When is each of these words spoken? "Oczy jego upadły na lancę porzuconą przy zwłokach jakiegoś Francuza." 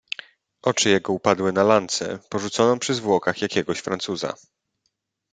"Oczy 0.61 0.89
jego 0.89 1.13
upadły 1.13 1.51
na 1.53 1.63
lancę 1.63 2.19
porzuconą 2.29 2.79
przy 2.79 2.93
zwłokach 2.93 3.41
jakiegoś 3.41 3.79
Francuza." 3.79 4.33